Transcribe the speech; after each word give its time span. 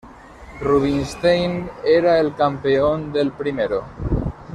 Rubinstein 0.59 1.69
era 1.85 2.17
el 2.19 2.33
campeón 2.33 3.13
del 3.13 3.31
primero. 3.33 3.83